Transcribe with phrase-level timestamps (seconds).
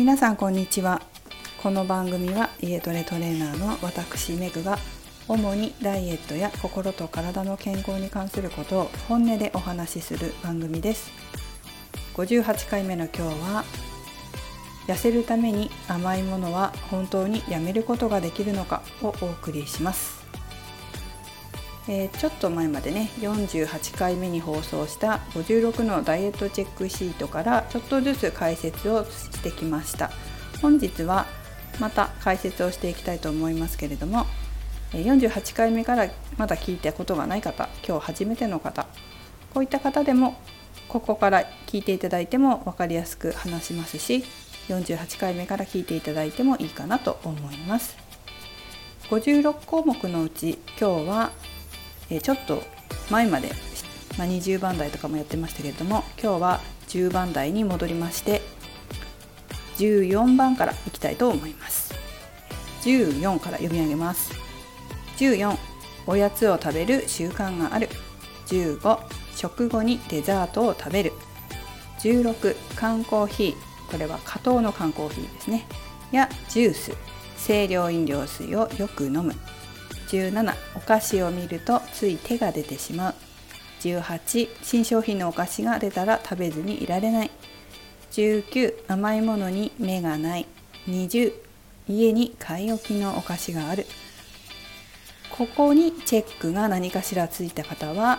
[0.00, 1.02] 皆さんこんにちは。
[1.62, 4.78] この番組は家トレトレーナーの私メグが
[5.28, 11.12] 主にダイエットや心と体の健康に関することを本音でお話しする番組です。
[12.14, 13.64] 58回目の今日は
[14.86, 20.19] 痩せるために甘いものは本当にやめることができるのかをお送りします。
[21.92, 30.12] えー、ちょっと前までね48回目に放送した56のダイエットチェックシートからちょっとずつ解説をしてきました。
[30.62, 31.26] 本日は
[31.80, 34.26] また解説をしていきたいと思いますけれども
[34.92, 38.86] 48回目からまだ聞いたことがない方今日初めての方
[39.52, 40.36] こういった方でも
[40.86, 44.22] ここから聞いていただいても分かりやすく話しますし
[44.68, 47.96] 48回目から聞いていただいてもいいかなと思います。
[49.08, 51.32] 56項目のうち今日は
[52.10, 52.62] えちょっと
[53.10, 53.50] 前まで、
[54.18, 58.42] まあ、20番台とかもやってましたけれども今日は10番台に戻りまして
[59.78, 61.94] 14番からいきたいと思います。
[62.82, 64.32] 14から読み上げます。
[65.16, 65.56] 14
[66.06, 67.88] おやつを食べる習慣がある。
[68.46, 68.98] 15
[69.34, 71.12] 食後にデザートを食べる。
[72.00, 73.90] 16缶コーヒー。
[73.90, 75.66] これは加糖の缶コーヒーですね。
[76.12, 76.92] やジュース。
[77.42, 79.34] 清涼飲料水をよく飲む。
[80.10, 83.14] 17お菓子を見るとつい手が出てしまう。
[83.80, 87.30] 18新商品のお菓子が出たら食べずにいられない。
[88.12, 90.46] 19甘いものに目がない。
[90.88, 91.32] 20
[91.88, 93.86] 家に買い置きのお菓子がある。
[95.30, 98.18] ここにチェックが何かしらついた方は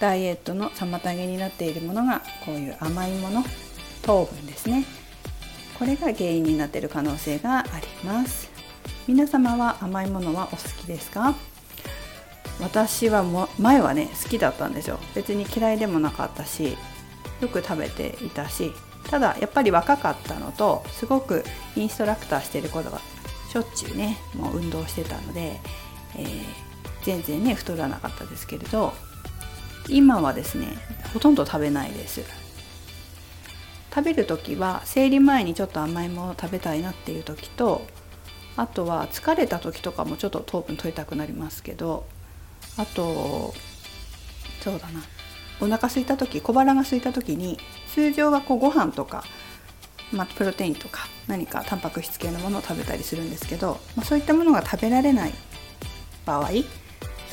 [0.00, 3.42] ダイエットの妨げになっているものがこういう甘いもの
[4.02, 4.84] 糖分ですね。
[5.78, 8.47] これが原因になっている可能性があります。
[9.08, 11.34] 皆様は甘いものはお好きですか？
[12.60, 14.98] 私はも前はね好きだったんですよ。
[15.14, 16.76] 別に嫌いでもなかったし
[17.40, 18.70] よく食べていたし
[19.08, 21.42] ただやっぱり若かったのとすごく
[21.74, 23.00] インストラクターしてることが
[23.50, 25.58] しょっちゅうねもう運動してたので、
[26.14, 26.42] えー、
[27.02, 28.92] 全然ね太らなかったですけれど
[29.88, 30.66] 今はですね
[31.14, 32.22] ほとんど食べないです。
[33.90, 37.86] 食べる時は生理前にちょっと甘いものを食べたいなっていう時と
[38.58, 42.04] あとは疲れた時とかもちょっと糖分取りたくなりますけど
[42.76, 43.54] あと
[44.60, 45.00] そうだな。
[45.60, 47.58] お腹空いた時小腹が空いた時に
[47.92, 49.24] 通常はこうご飯とか、
[50.12, 55.32] まあ、プロテインとか何かタンパク質系のものを食べたりするんですけど、まあ、そういったものが食べられない
[56.26, 56.50] 場合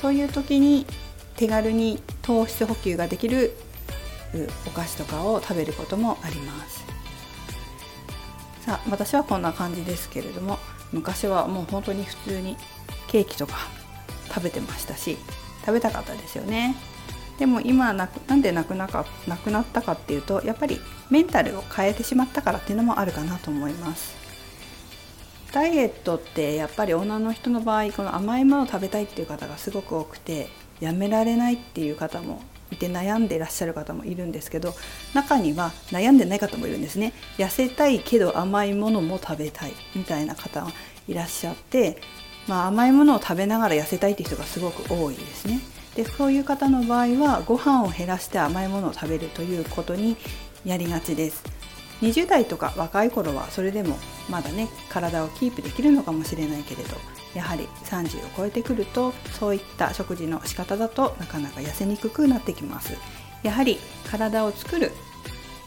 [0.02, 0.88] そういう時に
[1.36, 3.56] 手軽に糖質補給ができる
[4.66, 6.86] お菓子とかを食べることもあります。
[8.66, 10.58] さあ私はこんな感じですけれども
[10.96, 12.56] 昔はもう本当に普通に
[13.08, 13.58] ケーキとか
[14.30, 15.18] 食べてましたし
[15.60, 16.76] 食べたかったですよね。
[17.38, 20.80] でも今ななんでなくなかなくなったかっていうとやっぱり
[21.10, 24.16] メンタルを変えてしまったからっていうのもあるかなと思います。
[25.52, 30.48] ダイエットってやっぱり女の人の場合この甘いものを食べたいっていう方がすごく多くて
[30.80, 32.42] やめられないっていう方も
[32.76, 34.74] いて悩んでいらっしゃる方もいるんですけど
[35.14, 37.14] 中には悩んでない方もいるんですね。
[37.38, 40.72] 痩せたいけど甘いものも食べたいみたいな方が
[41.08, 41.98] いらっしゃって、
[42.48, 45.60] まあ、甘いものを食べながら痩せたいって人がすごく多いですね。
[45.96, 50.18] でそういう方の場合はご飯を減らして甘いものを食べるということに
[50.66, 51.44] やりがちです。
[52.02, 53.98] 20代とか若い頃はそれでも
[54.30, 56.96] まだね体をキープできるのかもしれないけれど
[57.34, 62.98] やはり30を超えてくるとそういった食事の仕方だとなかなか痩せにくくなってきます。
[63.44, 63.78] やはり
[64.10, 64.92] 体を作る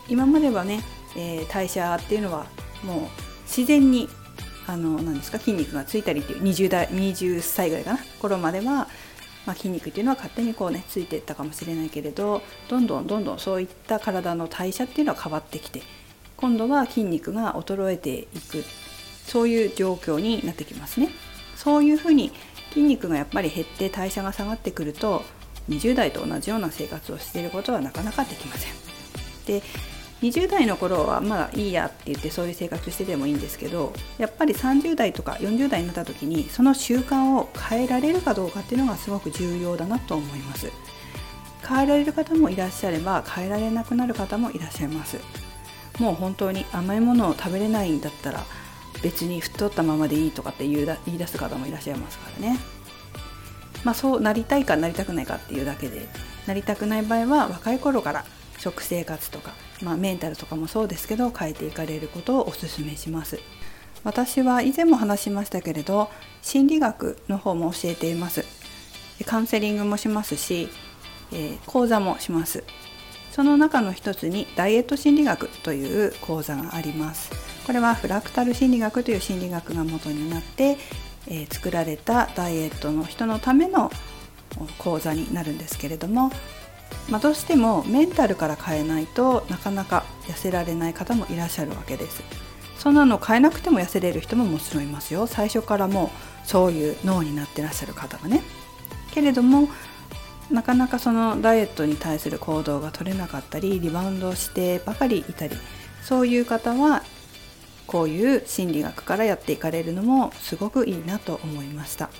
[0.08, 0.82] 今まではね、
[1.16, 2.46] えー、代謝っていうのは
[2.82, 3.00] もう
[3.46, 4.08] 自然に
[4.66, 8.88] あの何ですか筋肉がついたりっていう20代20歳ぐらいかな頃までは、
[9.46, 15.82] まあ、筋肉っていうのは勝手にこうねついていったかもしれないけれどどんどんどんどんそういった体の代謝っていうのは変わってきて
[16.38, 18.64] 今度は筋肉が衰えていく
[19.26, 21.10] そういう状況になってきますね。
[21.54, 22.32] そういうふうに
[22.70, 25.24] 筋肉がやっぱり減って代謝が下がってくると
[25.68, 28.72] 20代と同じような生活をしていることはなかなかできません。
[29.46, 29.62] で
[30.22, 40.72] 20代の頃はまあいいやって言ってそういう生活しててもいいんですけどやっぱり30代とか40代になった時にその習慣を変えられるかどうかっていうのがすごく重要だなと思います
[41.68, 45.18] 変えられる方もいらっしゃれば変えられなくなる方もいらっしゃいます
[45.98, 48.44] もう本当に甘いものを食べれないんだったら
[49.02, 52.58] 別に太ったままでいいとかって言い出す方もいらっしゃいますからね。
[53.84, 56.08] まあ、そうなりたいかなりたくないかっていうだけで
[56.46, 58.24] なりたくない場合は若い頃から
[58.58, 59.52] 食生活とか、
[59.82, 63.38] まあ、メンタルとかもそうですけど変えていかれることをおすすめします。
[64.04, 66.08] 私は以前も話しましたけれど
[66.42, 68.44] 心理学の方も教えています
[69.26, 70.68] カウンセリングもしますし、
[71.32, 72.62] えー、講座もします
[73.38, 77.30] その中の一つにダイエット心理学という講座があります。
[77.68, 80.76] これはフラクタル心理学という心理学が元になって、
[81.28, 83.92] えー、作られたダイエットの人のための
[84.78, 86.32] 講座になるんですけれども、
[87.08, 92.24] まあ、どうしてもメンタルから変えないとなかなか痩せられない方もいらっしゃるわけです。
[92.76, 95.28] そんなの変えなくても痩せれる人ももちろんいますよ。
[95.28, 98.42] 最初からもうそういう脳になってらっしゃる方がね。
[99.12, 99.68] けれども
[100.50, 105.56] なかなかそのダイエットに対する行動が取れなかったりリバウンドしてばかりいたり
[106.02, 107.02] そういう方は
[107.86, 112.10] こういう心理学からやっていかれるのもすごくいいなと思いました。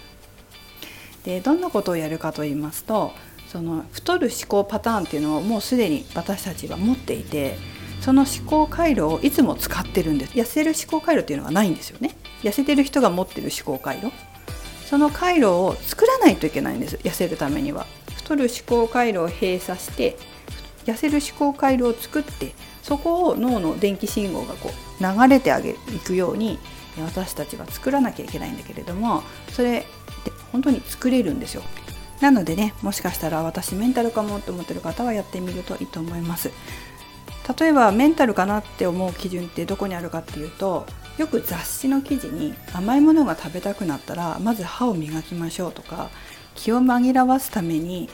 [1.24, 3.12] でどんなことをやるかと言いますと
[3.48, 7.58] その太る思考パターンっていうのをもうすでに私たちは持っていて
[8.00, 10.34] その思考回路をいつも使ってるんです。
[10.34, 12.16] 痩せる思考回路っていうのはないんですよね。
[12.42, 14.12] 痩せてる人が持ってる思考回路。
[14.86, 17.86] その回路を作らないといけないんです痩せるためには。
[18.28, 20.18] 太る思考回路を閉鎖して
[20.84, 22.52] 痩せる思考回路を作って
[22.82, 26.58] そこを脳の電気信号がこう流れてあげいくように
[27.02, 29.82] 私たちは作らなきゃいけないんだけれどもそれっ
[30.24, 31.62] て本当に作れるんですよ。
[32.20, 36.50] なのでねもしかしたら私メンタルかもって思ってる方はやってみるといいと思います。
[37.58, 40.84] 例えばメンタルかなって思う基準ってどこにあるかっていうと
[41.16, 46.10] よく雑誌の記事に甘いものが食べたくなったらまず歯を磨きましょうとか
[46.58, 48.08] 気を紛らわすために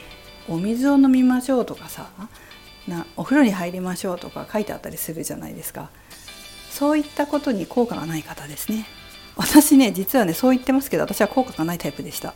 [0.49, 2.11] お水を飲みましょうとかさ
[2.87, 5.89] なお風呂に入りましょうとか書いてあったりするじゃないですか。
[6.71, 8.85] そういったことに効果がない方ですね。
[9.37, 12.35] 私ね実はねそう言ってますけど私は効果がないタイプでした。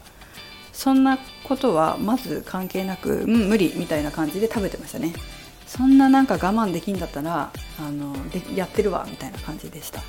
[0.73, 5.13] そんなことはまず関係なくうん無理みたいな感じで食べてましたね。
[5.67, 10.01] そんななんか我慢できんだったらあのでやってるわみたいな感じでした。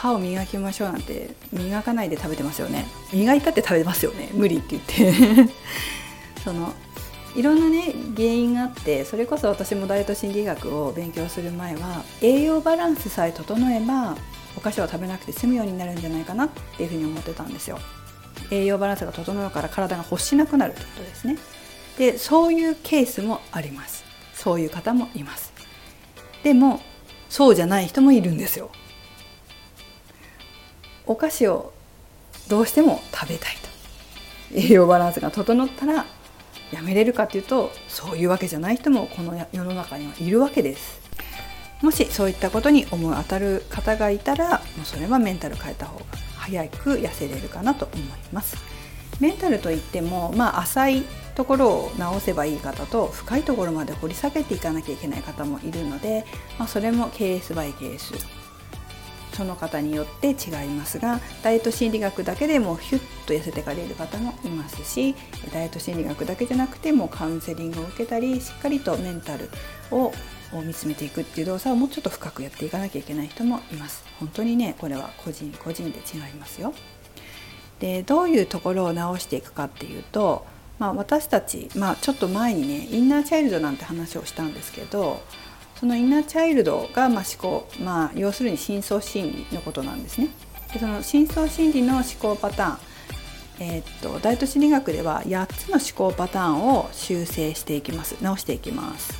[0.00, 2.86] 歯を磨きましょうなんて磨かないで食べてますよね。
[3.12, 4.30] 磨いたって食べますよね。
[4.32, 5.52] 無理って言って。
[6.42, 6.72] その
[7.36, 14.16] いろんなね原因があってそれこそ私もダイエット心理学を勉強する前は栄養バランスさえ整えば
[14.56, 16.48] お菓子を食べなくて済むようになるんじゃないかなっ
[16.78, 17.78] ていうふうに思ってたんですよ。
[18.50, 21.36] 栄養バランスが整うから体が欲しなくなるってことですね。
[21.98, 24.02] でそういうケースもあります。
[24.32, 25.52] そういう方もいます。
[26.42, 26.80] でも
[27.28, 28.70] そうじゃない人もいるんですよ。
[31.10, 31.72] お菓子を
[32.48, 33.56] どうしても食べたい
[34.52, 34.56] と。
[34.56, 36.06] 栄養バランスが整ったら
[36.72, 41.00] やめれるかというとそういうわけじゃない人もこの世の中にはいるわけです。
[41.82, 46.04] もしそういったことに思い当たる方がいたらもうそれはメンタル変えた方が
[46.36, 48.56] 早く痩せれるかなと思います。
[49.18, 51.02] メンタルといってもまあ浅い
[51.34, 56.24] ところを直せばいい方と深いところまで掘り下げていかなきゃいけない方もいるので、
[56.56, 58.39] まあ、それもケースバイケース
[59.40, 65.14] その方によって違いますがダイエット心理学だけでもヒュッと痩せていかれる方もいますし
[65.50, 69.48] ダイエット心理学だけじゃなくてもカウンセリングを受けたりしっかりとメンタル
[69.92, 70.12] を
[70.62, 74.04] 見つめていくっていう動作をもうちょっと深くやっていかなきゃいけない人もいます。
[74.18, 76.74] 本当にねこれは個人個人で違いますよ。
[77.78, 80.44] でどういうところを直していくかっていうと、
[80.78, 85.22] まあ、私たち、まあ、ちょっと前にねインナーチャイルドなんて話をしたんですけど
[85.80, 90.28] そのインナーチャイルドがま思考、まあ、要するに深層心理のことなんですね。
[90.74, 92.78] でその深層心理の思考パターン
[93.60, 98.16] えー、っとダイエット心理学では8つの思考パターンを修正していきます。
[98.22, 99.18] 直していきます。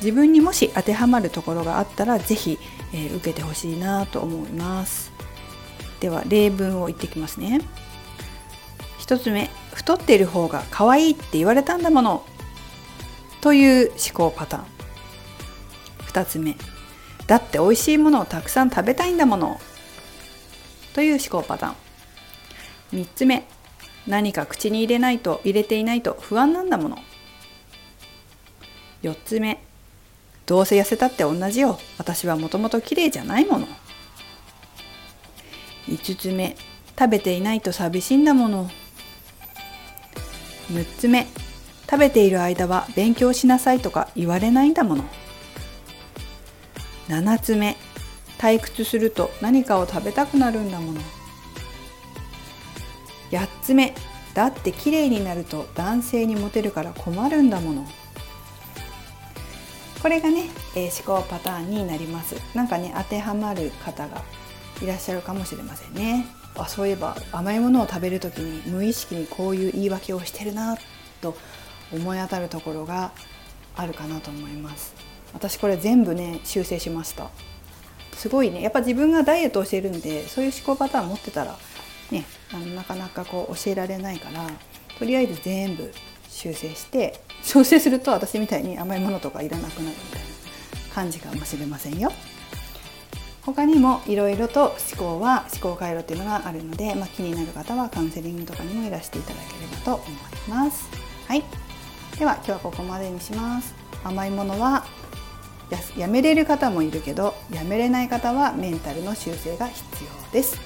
[0.00, 2.58] 自分にもし当てはまるところがあったら是非、
[2.92, 5.12] えー、受けてほしいなと思います。
[6.00, 7.60] では例文を言ってきますね。
[8.98, 12.24] 1つ目太っている方が可愛いって言われたんだもの。
[13.40, 14.79] という思考パターン。
[16.10, 16.56] 2つ目。
[17.26, 19.60] だって美味しいものをたくさん食べたいんだもの。
[20.94, 23.04] という思考パターン。
[23.04, 23.46] 3つ目。
[24.06, 26.98] 何か口に入れないと入れていないと不安なんだもの。
[29.02, 29.62] 4つ目。
[30.46, 31.78] どうせ痩せたって同じよ。
[31.98, 33.68] 私はもともと綺麗じゃないもの。
[35.86, 36.56] 5つ目。
[36.98, 38.68] 食べていないと寂しいんだもの。
[40.72, 41.26] 6つ目。
[41.88, 45.04] 食べている間は勉強しなさいとか言われないんだもの。
[47.10, 47.76] 7つ目。
[48.38, 51.00] 退屈すると何かを食べたくなるんだもの。
[53.32, 53.94] 8つ目。
[54.32, 57.86] だって綺麗になると男性にモテるから困るんだもの。
[60.00, 60.44] これがね、
[60.76, 62.36] えー、思考パターンになります。
[62.54, 64.22] なんかね当てはまる方が
[64.80, 66.26] いらっしゃるかもしれませんね。
[66.54, 70.78] あそういえば甘いものを食べる時に無意識にこういう言い訳をしてるな
[71.20, 71.36] と
[71.92, 73.10] 思い当たるところが
[73.76, 75.09] あるかなと思います。
[75.32, 77.30] 私これ全部ね修正しました
[78.14, 81.56] すごいねやっぱ自分がダイエットをしてるんでそういう思考パターン持ってたら
[82.10, 84.46] ねあのなかなかこう教えられないから
[84.98, 85.92] とりあえず全部
[86.28, 90.28] 修正して修正すると私みたいに甘いものとかいらなくなるみたいな
[90.94, 92.12] 感じかもしれませんよ。
[93.42, 100.10] 他にもいろいろと思考は思考回路っていうのがあるので、まあ、気になる方はカウンセリングとかにもいらしていただければと思い
[100.48, 100.88] ます。
[101.26, 101.42] はい、
[102.18, 103.74] では今日はここまでにします。
[104.04, 104.84] 甘いものは
[105.96, 110.60] やめれる方もいるけどやめれない方はメンタルの修正が必要です。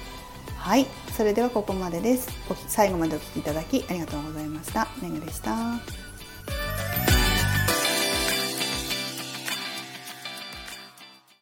[0.57, 2.27] はい、それではここまでです。
[2.67, 4.87] 最後までお聴きいただきありがとうございました。
[5.01, 6.14] めぐでした。